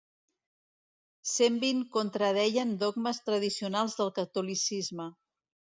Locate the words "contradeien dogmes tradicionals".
1.99-4.01